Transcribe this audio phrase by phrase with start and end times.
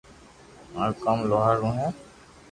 [0.73, 1.87] مارو ڪوم لوھار رو ھي